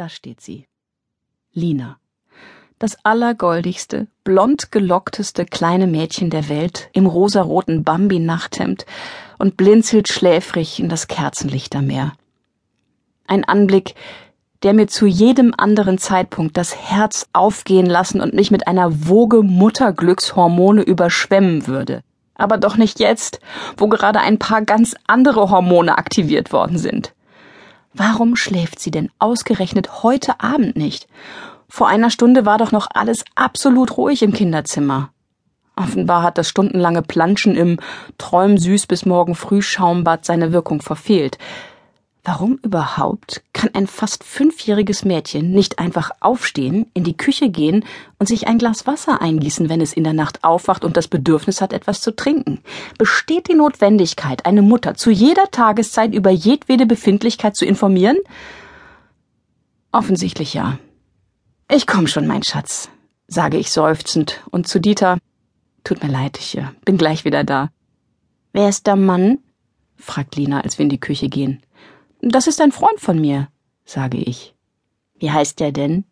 [0.00, 0.66] Da steht sie.
[1.52, 1.98] Lina.
[2.78, 8.86] Das allergoldigste, blond gelockteste kleine Mädchen der Welt im rosaroten Bambi-Nachthemd
[9.36, 12.14] und blinzelt schläfrig in das Kerzenlichtermeer.
[13.26, 13.94] Ein Anblick,
[14.62, 19.42] der mir zu jedem anderen Zeitpunkt das Herz aufgehen lassen und mich mit einer Woge
[19.42, 22.00] Mutterglückshormone überschwemmen würde.
[22.36, 23.40] Aber doch nicht jetzt,
[23.76, 27.12] wo gerade ein paar ganz andere Hormone aktiviert worden sind.
[27.92, 31.08] Warum schläft sie denn ausgerechnet heute Abend nicht?
[31.68, 35.10] Vor einer Stunde war doch noch alles absolut ruhig im Kinderzimmer.
[35.76, 37.78] Offenbar hat das stundenlange Planschen im
[38.18, 41.38] Träumsüß bis morgen früh Schaumbad seine Wirkung verfehlt.
[42.22, 47.84] Warum überhaupt kann ein fast fünfjähriges Mädchen nicht einfach aufstehen, in die Küche gehen
[48.18, 51.62] und sich ein Glas Wasser eingießen, wenn es in der Nacht aufwacht und das Bedürfnis
[51.62, 52.60] hat, etwas zu trinken?
[52.98, 58.18] Besteht die Notwendigkeit, eine Mutter zu jeder Tageszeit über jedwede Befindlichkeit zu informieren?
[59.90, 60.78] Offensichtlich ja.
[61.70, 62.90] Ich komm schon, mein Schatz,
[63.28, 65.16] sage ich seufzend und zu Dieter,
[65.84, 67.70] tut mir leid, ich äh, bin gleich wieder da.
[68.52, 69.38] Wer ist der Mann?
[69.96, 71.62] fragt Lina, als wir in die Küche gehen.
[72.22, 73.48] Das ist ein Freund von mir,
[73.84, 74.54] sage ich.
[75.18, 76.04] Wie heißt der denn?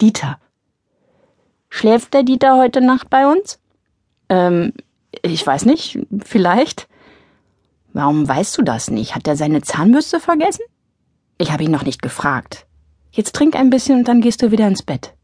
[0.00, 0.38] Dieter.
[1.68, 3.58] Schläft der Dieter heute Nacht bei uns?
[4.28, 4.72] Ähm,
[5.22, 6.88] ich weiß nicht, vielleicht.
[7.92, 9.14] Warum weißt du das nicht?
[9.14, 10.64] Hat er seine Zahnbürste vergessen?
[11.38, 12.66] Ich habe ihn noch nicht gefragt.
[13.12, 15.14] Jetzt trink ein bisschen und dann gehst du wieder ins Bett.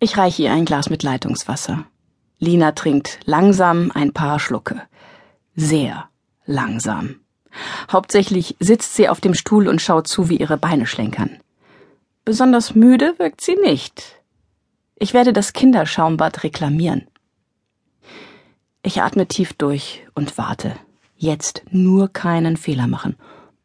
[0.00, 1.84] Ich reiche ihr ein Glas mit Leitungswasser.
[2.38, 4.82] Lina trinkt langsam ein paar Schlucke.
[5.54, 6.08] Sehr
[6.44, 7.20] langsam.
[7.90, 11.38] Hauptsächlich sitzt sie auf dem Stuhl und schaut zu, wie ihre Beine schlenkern.
[12.24, 14.20] Besonders müde wirkt sie nicht.
[14.96, 17.06] Ich werde das Kinderschaumbad reklamieren.
[18.82, 20.74] Ich atme tief durch und warte.
[21.16, 23.16] Jetzt nur keinen Fehler machen.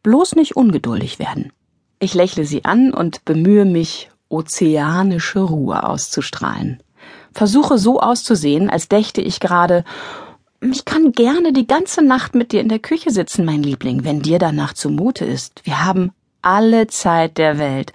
[0.03, 1.51] Bloß nicht ungeduldig werden.
[1.99, 6.81] Ich lächle sie an und bemühe mich, ozeanische Ruhe auszustrahlen.
[7.33, 9.83] Versuche so auszusehen, als dächte ich gerade,
[10.61, 14.21] ich kann gerne die ganze Nacht mit dir in der Küche sitzen, mein Liebling, wenn
[14.21, 15.61] dir danach zumute ist.
[15.63, 16.11] Wir haben
[16.41, 17.91] alle Zeit der Welt.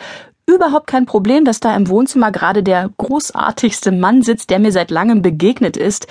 [0.47, 4.91] Überhaupt kein Problem, dass da im Wohnzimmer gerade der großartigste Mann sitzt, der mir seit
[4.91, 6.07] langem begegnet ist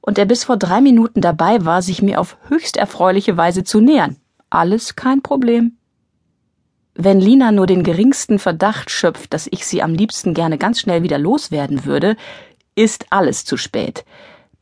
[0.00, 3.80] und der bis vor drei Minuten dabei war, sich mir auf höchst erfreuliche Weise zu
[3.80, 4.16] nähern.
[4.50, 5.76] Alles kein Problem.
[6.94, 11.02] Wenn Lina nur den geringsten Verdacht schöpft, dass ich sie am liebsten gerne ganz schnell
[11.02, 12.16] wieder loswerden würde,
[12.74, 14.04] ist alles zu spät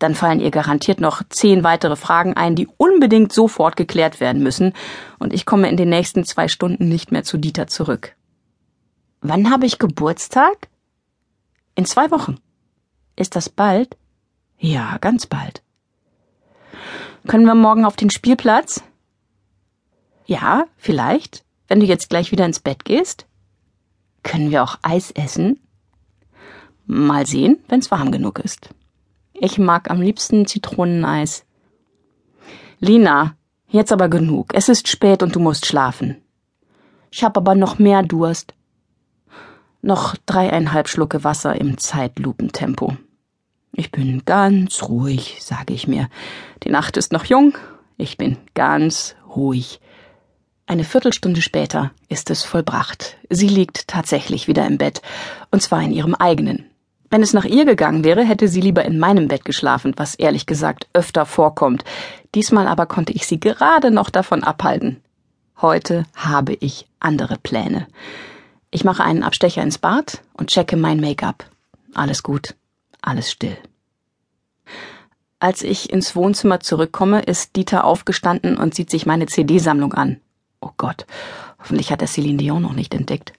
[0.03, 4.73] dann fallen ihr garantiert noch zehn weitere Fragen ein, die unbedingt sofort geklärt werden müssen,
[5.19, 8.17] und ich komme in den nächsten zwei Stunden nicht mehr zu Dieter zurück.
[9.21, 10.69] Wann habe ich Geburtstag?
[11.75, 12.39] In zwei Wochen.
[13.17, 13.97] Ist das bald?
[14.59, 15.63] Ja, ganz bald.
[17.29, 18.83] Können wir morgen auf den Spielplatz?
[20.27, 23.27] Ja, vielleicht, wenn du jetzt gleich wieder ins Bett gehst.
[24.23, 25.61] Können wir auch Eis essen?
[26.87, 28.71] Mal sehen, wenn's warm genug ist.
[29.45, 31.45] Ich mag am liebsten Zitroneneis.
[32.79, 33.35] Lina,
[33.67, 34.55] jetzt aber genug.
[34.55, 36.23] Es ist spät und du musst schlafen.
[37.11, 38.55] Ich hab aber noch mehr Durst.
[39.81, 42.97] Noch dreieinhalb Schlucke Wasser im Zeitlupentempo.
[43.73, 46.09] Ich bin ganz ruhig, sage ich mir.
[46.63, 47.59] Die Nacht ist noch jung.
[47.97, 49.81] Ich bin ganz ruhig.
[50.67, 53.17] Eine Viertelstunde später ist es vollbracht.
[53.29, 55.03] Sie liegt tatsächlich wieder im Bett,
[55.51, 56.72] und zwar in ihrem eigenen.
[57.13, 60.47] Wenn es nach ihr gegangen wäre, hätte sie lieber in meinem Bett geschlafen, was ehrlich
[60.47, 61.85] gesagt öfter vorkommt.
[62.35, 65.03] Diesmal aber konnte ich sie gerade noch davon abhalten.
[65.61, 67.87] Heute habe ich andere Pläne.
[68.71, 71.45] Ich mache einen Abstecher ins Bad und checke mein Make-up.
[71.93, 72.55] Alles gut,
[73.03, 73.59] alles still.
[75.39, 80.19] Als ich ins Wohnzimmer zurückkomme, ist Dieter aufgestanden und sieht sich meine CD-Sammlung an.
[80.63, 81.05] Oh Gott,
[81.59, 83.35] hoffentlich hat er Celine Dion noch nicht entdeckt.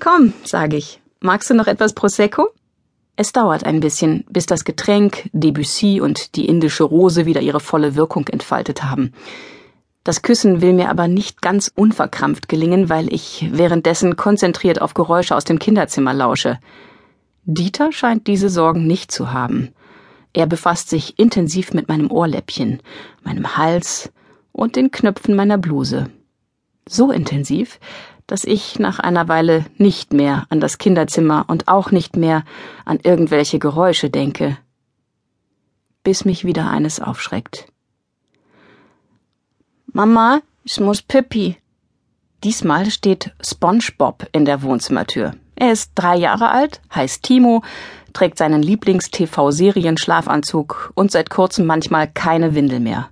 [0.00, 1.00] Komm, sage ich.
[1.20, 2.48] Magst du noch etwas Prosecco?
[3.16, 7.94] Es dauert ein bisschen, bis das Getränk, Debussy und die indische Rose wieder ihre volle
[7.94, 9.12] Wirkung entfaltet haben.
[10.02, 15.36] Das Küssen will mir aber nicht ganz unverkrampft gelingen, weil ich währenddessen konzentriert auf Geräusche
[15.36, 16.58] aus dem Kinderzimmer lausche.
[17.44, 19.70] Dieter scheint diese Sorgen nicht zu haben.
[20.32, 22.82] Er befasst sich intensiv mit meinem Ohrläppchen,
[23.22, 24.12] meinem Hals
[24.50, 26.10] und den Knöpfen meiner Bluse.
[26.86, 27.78] So intensiv,
[28.26, 32.44] dass ich nach einer Weile nicht mehr an das Kinderzimmer und auch nicht mehr
[32.84, 34.56] an irgendwelche Geräusche denke,
[36.02, 37.66] bis mich wieder eines aufschreckt.
[39.86, 41.56] Mama, ich muss Pippi.
[42.42, 45.34] Diesmal steht SpongeBob in der Wohnzimmertür.
[45.56, 47.62] Er ist drei Jahre alt, heißt Timo,
[48.12, 53.08] trägt seinen Lieblings-TV-Serien-Schlafanzug und seit kurzem manchmal keine Windel mehr.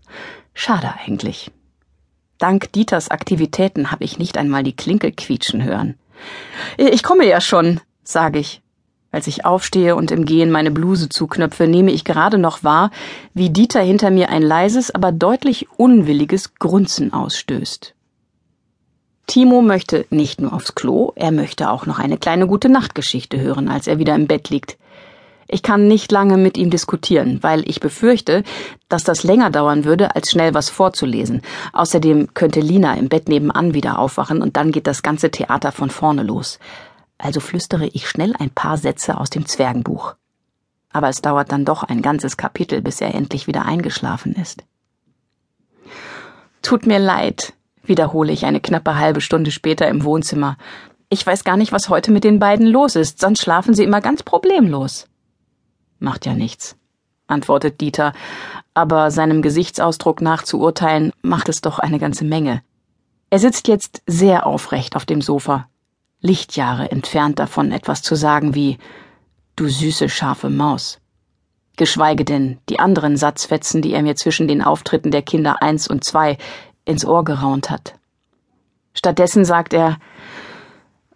[0.54, 1.50] Schade eigentlich.
[2.42, 5.94] Dank Dieters Aktivitäten habe ich nicht einmal die Klinkel quietschen hören.
[6.76, 8.62] Ich komme ja schon, sage ich.
[9.12, 12.90] Als ich aufstehe und im Gehen meine Bluse zuknöpfe, nehme ich gerade noch wahr,
[13.32, 17.94] wie Dieter hinter mir ein leises, aber deutlich unwilliges Grunzen ausstößt.
[19.28, 23.68] Timo möchte nicht nur aufs Klo, er möchte auch noch eine kleine gute Nachtgeschichte hören,
[23.68, 24.78] als er wieder im Bett liegt.
[25.52, 28.42] Ich kann nicht lange mit ihm diskutieren, weil ich befürchte,
[28.88, 31.42] dass das länger dauern würde, als schnell was vorzulesen.
[31.72, 35.90] Außerdem könnte Lina im Bett nebenan wieder aufwachen und dann geht das ganze Theater von
[35.90, 36.58] vorne los
[37.22, 40.16] also flüstere ich schnell ein paar Sätze aus dem Zwergenbuch.
[40.92, 44.64] Aber es dauert dann doch ein ganzes Kapitel, bis er endlich wieder eingeschlafen ist.
[46.60, 50.58] Tut mir leid, wiederhole ich eine knappe halbe Stunde später im Wohnzimmer.
[51.08, 54.00] Ich weiß gar nicht, was heute mit den beiden los ist, sonst schlafen sie immer
[54.00, 55.06] ganz problemlos.
[56.02, 56.76] Macht ja nichts,
[57.28, 58.12] antwortet Dieter,
[58.74, 62.60] aber seinem Gesichtsausdruck nach zu urteilen, macht es doch eine ganze Menge.
[63.30, 65.68] Er sitzt jetzt sehr aufrecht auf dem Sofa,
[66.20, 68.78] Lichtjahre entfernt davon etwas zu sagen wie
[69.54, 70.98] Du süße scharfe Maus.
[71.76, 76.02] Geschweige denn die anderen Satzfetzen, die er mir zwischen den Auftritten der Kinder eins und
[76.02, 76.36] zwei
[76.84, 77.94] ins Ohr geraunt hat.
[78.92, 79.98] Stattdessen sagt er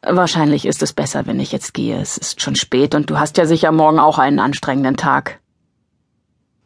[0.08, 2.00] Wahrscheinlich ist es besser, wenn ich jetzt gehe.
[2.00, 5.40] Es ist schon spät und du hast ja sicher morgen auch einen anstrengenden Tag.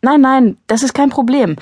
[0.02, 1.56] Nein, nein, das ist kein Problem.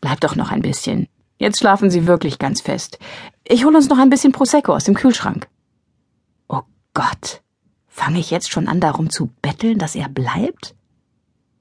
[0.00, 1.08] Bleib doch noch ein bisschen.
[1.38, 2.98] Jetzt schlafen Sie wirklich ganz fest.
[3.44, 5.48] Ich hol uns noch ein bisschen Prosecco aus dem Kühlschrank.
[6.94, 7.40] Gott,
[7.88, 10.74] fange ich jetzt schon an darum zu betteln, dass er bleibt?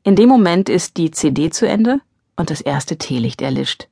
[0.04, 2.02] In dem Moment ist die CD zu Ende
[2.36, 3.88] und das erste Teelicht erlischt.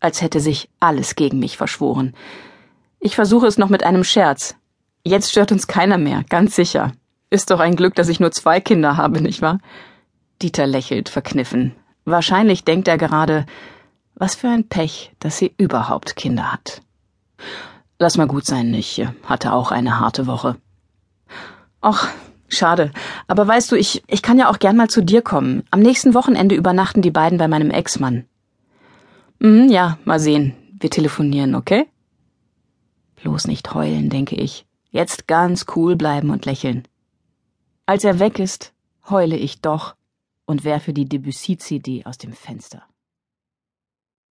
[0.00, 2.14] Als hätte sich alles gegen mich verschworen.
[2.98, 4.56] Ich versuche es noch mit einem Scherz.
[5.06, 6.92] Jetzt stört uns keiner mehr, ganz sicher.
[7.28, 9.58] Ist doch ein Glück, dass ich nur zwei Kinder habe, nicht wahr?
[10.40, 11.74] Dieter lächelt verkniffen.
[12.06, 13.44] Wahrscheinlich denkt er gerade,
[14.14, 16.80] was für ein Pech, dass sie überhaupt Kinder hat.
[17.98, 20.56] Lass mal gut sein, ich hatte auch eine harte Woche.
[21.82, 22.06] Och,
[22.48, 22.90] schade.
[23.28, 25.64] Aber weißt du, ich, ich kann ja auch gern mal zu dir kommen.
[25.70, 28.24] Am nächsten Wochenende übernachten die beiden bei meinem Ex-Mann.
[29.38, 30.54] Mhm, ja, mal sehen.
[30.80, 31.86] Wir telefonieren, okay?
[33.16, 34.66] Bloß nicht heulen, denke ich.
[34.94, 36.86] Jetzt ganz cool bleiben und lächeln.
[37.84, 38.72] Als er weg ist,
[39.10, 39.96] heule ich doch
[40.46, 42.84] und werfe die Debussy-CD aus dem Fenster.